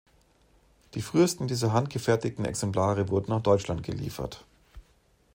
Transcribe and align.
Die 0.95 1.01
frühesten 1.03 1.47
dieser 1.47 1.73
handgefertigten 1.73 2.43
Exemplare 2.43 3.09
wurden 3.09 3.29
nach 3.29 3.43
Deutschland 3.43 3.83
geliefert. 3.83 4.43